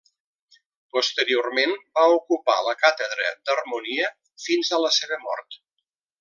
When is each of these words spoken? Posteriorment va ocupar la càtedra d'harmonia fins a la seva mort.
Posteriorment 0.95 1.75
va 1.99 2.05
ocupar 2.13 2.55
la 2.69 2.73
càtedra 2.85 3.29
d'harmonia 3.51 4.09
fins 4.47 4.73
a 4.79 4.81
la 4.87 4.93
seva 4.99 5.21
mort. 5.29 5.61